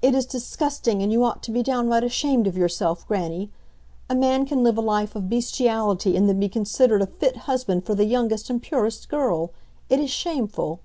"It 0.00 0.14
is 0.14 0.26
disgusting, 0.26 1.02
and 1.02 1.10
you 1.10 1.24
ought 1.24 1.42
to 1.42 1.50
be 1.50 1.64
downright 1.64 2.04
ashamed 2.04 2.46
of 2.46 2.56
yourself, 2.56 3.04
grannie! 3.08 3.50
A 4.08 4.14
man 4.14 4.46
can 4.46 4.62
live 4.62 4.78
a 4.78 4.80
life 4.80 5.16
of 5.16 5.28
bestiality 5.28 6.16
and 6.16 6.28
then 6.28 6.38
be 6.38 6.48
considered 6.48 7.02
a 7.02 7.06
fit 7.08 7.36
husband 7.50 7.84
for 7.84 7.96
the 7.96 8.04
youngest 8.04 8.48
and 8.48 8.62
purest 8.62 9.08
girl! 9.08 9.50
It 9.90 9.98
is 9.98 10.10
shameful! 10.12 10.78